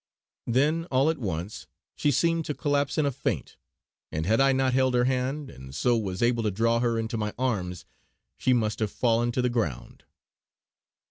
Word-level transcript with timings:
Then, 0.47 0.85
all 0.85 1.11
at 1.11 1.19
once, 1.19 1.67
she 1.95 2.09
seemed 2.09 2.43
to 2.45 2.55
collapse 2.55 2.97
in 2.97 3.05
a 3.05 3.11
faint; 3.11 3.55
and 4.11 4.25
had 4.25 4.41
I 4.41 4.51
not 4.51 4.73
held 4.73 4.95
her 4.95 5.03
hand, 5.03 5.51
and 5.51 5.75
so 5.75 5.95
was 5.95 6.23
able 6.23 6.41
to 6.41 6.49
draw 6.49 6.79
her 6.79 6.97
into 6.97 7.17
my 7.17 7.35
arms, 7.37 7.85
she 8.35 8.51
must 8.51 8.79
have 8.79 8.89
fallen 8.91 9.31
to 9.33 9.43
the 9.43 9.47
ground. 9.49 10.05